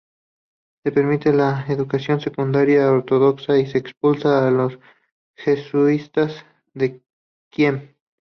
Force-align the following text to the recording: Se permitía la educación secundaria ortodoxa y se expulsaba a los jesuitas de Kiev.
Se 0.83 0.91
permitía 0.91 1.31
la 1.31 1.65
educación 1.69 2.19
secundaria 2.21 2.91
ortodoxa 2.91 3.59
y 3.59 3.67
se 3.67 3.77
expulsaba 3.77 4.47
a 4.47 4.49
los 4.49 4.79
jesuitas 5.35 6.43
de 6.73 7.03
Kiev. 7.51 7.93